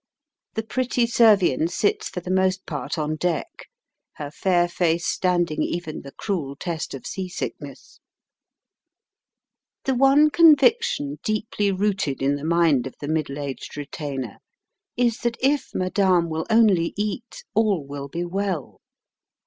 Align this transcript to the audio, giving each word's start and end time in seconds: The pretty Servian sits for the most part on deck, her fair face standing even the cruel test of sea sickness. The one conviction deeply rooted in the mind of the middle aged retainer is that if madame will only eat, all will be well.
The 0.55 0.63
pretty 0.63 1.05
Servian 1.05 1.67
sits 1.67 2.09
for 2.09 2.21
the 2.21 2.31
most 2.31 2.65
part 2.65 2.97
on 2.97 3.17
deck, 3.17 3.67
her 4.13 4.31
fair 4.31 4.67
face 4.67 5.05
standing 5.05 5.61
even 5.61 6.01
the 6.01 6.11
cruel 6.13 6.55
test 6.55 6.95
of 6.95 7.05
sea 7.05 7.29
sickness. 7.29 7.99
The 9.85 9.93
one 9.93 10.31
conviction 10.31 11.19
deeply 11.23 11.71
rooted 11.71 12.19
in 12.23 12.33
the 12.35 12.43
mind 12.43 12.87
of 12.87 12.95
the 12.99 13.07
middle 13.07 13.37
aged 13.37 13.77
retainer 13.77 14.39
is 14.97 15.19
that 15.19 15.37
if 15.39 15.69
madame 15.75 16.31
will 16.31 16.47
only 16.49 16.95
eat, 16.97 17.43
all 17.53 17.85
will 17.85 18.07
be 18.07 18.25
well. 18.25 18.79